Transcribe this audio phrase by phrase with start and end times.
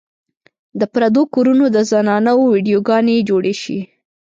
[0.79, 3.79] د پردو کورونو د زنانو ويډيو ګانې جوړې شي